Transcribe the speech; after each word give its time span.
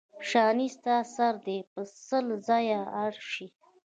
شانې 0.29 0.67
ستا 0.75 0.97
سر 1.15 1.33
دې 1.45 1.57
په 1.71 1.81
سل 2.07 2.25
ځایه 2.47 2.81
اره 3.03 3.21
شي. 3.31 3.47